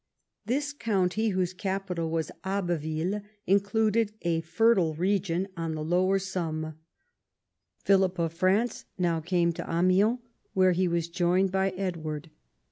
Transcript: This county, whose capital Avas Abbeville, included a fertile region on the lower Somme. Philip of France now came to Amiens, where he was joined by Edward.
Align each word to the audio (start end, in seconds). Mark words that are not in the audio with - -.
This 0.47 0.73
county, 0.73 1.29
whose 1.29 1.53
capital 1.53 2.09
Avas 2.09 2.31
Abbeville, 2.43 3.21
included 3.45 4.13
a 4.23 4.41
fertile 4.41 4.95
region 4.95 5.47
on 5.55 5.75
the 5.75 5.83
lower 5.83 6.17
Somme. 6.17 6.73
Philip 7.85 8.17
of 8.17 8.33
France 8.33 8.85
now 8.97 9.19
came 9.19 9.53
to 9.53 9.71
Amiens, 9.71 10.17
where 10.55 10.71
he 10.71 10.87
was 10.87 11.07
joined 11.07 11.51
by 11.51 11.69
Edward. 11.77 12.31